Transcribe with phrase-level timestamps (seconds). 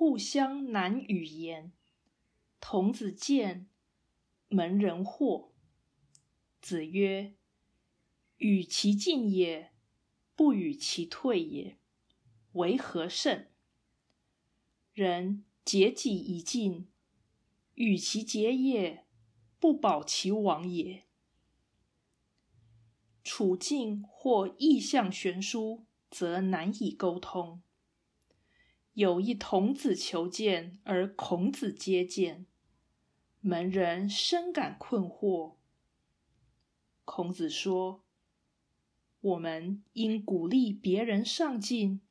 [0.00, 1.74] 互相难语言。
[2.58, 3.68] 童子见，
[4.48, 5.50] 门人惑。
[6.62, 7.34] 子曰
[8.38, 9.74] ：“与其进也，
[10.34, 11.76] 不与其退也，
[12.52, 13.50] 为何甚？
[14.94, 16.88] 人竭己以进，
[17.74, 19.04] 与其竭也，
[19.58, 21.04] 不保其亡也。”
[23.22, 27.62] 处境或意象悬殊，则难以沟通。
[29.00, 32.44] 有一童子求见，而孔子接见，
[33.40, 35.54] 门人深感困惑。
[37.06, 38.04] 孔子说
[39.22, 42.02] ：“我们应鼓励别人上进，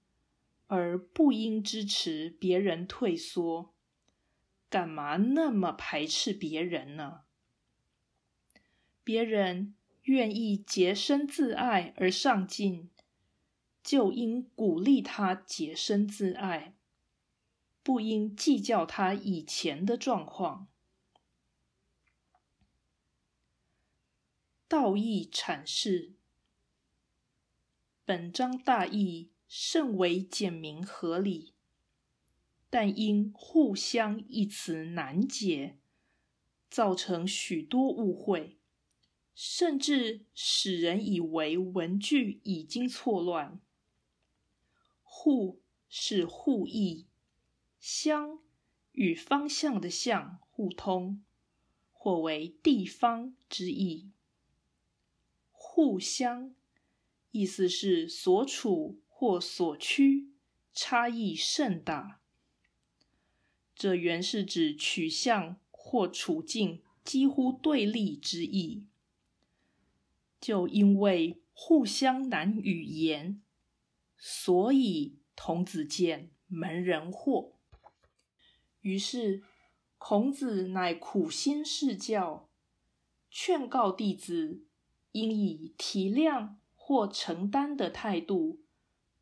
[0.66, 3.76] 而不应支持别人退缩。
[4.68, 7.22] 干嘛那么排斥别人呢？
[9.04, 9.76] 别人
[10.06, 12.90] 愿意洁身自爱而上进，
[13.84, 16.74] 就应鼓励他洁身自爱。”
[17.82, 20.68] 不应计较他以前的状况。
[24.68, 26.14] 道义阐释，
[28.06, 31.56] 本章大意甚为简明合理，
[32.70, 35.80] 但因“互相”一词难解，
[36.70, 38.60] 造成许多误会，
[39.34, 43.60] 甚至使人以为文句已经错乱。
[45.02, 47.09] 互是互益。
[47.80, 48.40] 相
[48.92, 51.24] 与方向的向互通，
[51.92, 54.12] 或为地方之意。
[55.52, 56.54] 互相
[57.32, 60.30] 意思是所处或所趋
[60.74, 62.20] 差异甚大，
[63.76, 68.86] 这原是指取向或处境几乎对立之意。
[70.42, 73.42] 就因为互相难语言，
[74.18, 77.54] 所以童子见门人惑。
[78.82, 79.44] 于是，
[79.98, 82.50] 孔子乃苦心试教，
[83.30, 84.64] 劝告弟子
[85.12, 88.62] 应以体谅或承担的态度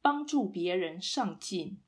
[0.02, 1.82] 帮助别人上进，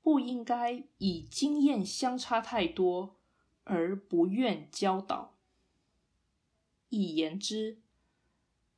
[0.00, 3.16] 不应该以经验相差太多
[3.64, 5.36] 而不愿教导。
[6.88, 7.82] 一言之，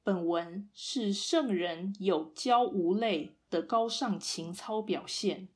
[0.03, 5.48] 本文是圣人有教无类的高尚情操表现。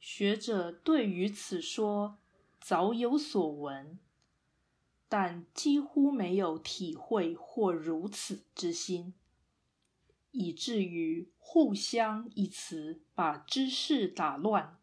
[0.00, 2.18] 学者对于此说
[2.58, 3.98] 早有所闻，
[5.08, 9.12] 但几乎没有体会或如此之心，
[10.30, 14.78] 以至于“互相”一词把知识打乱，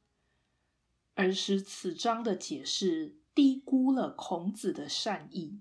[1.15, 5.59] 而使此章的解释低估了孔子的善意。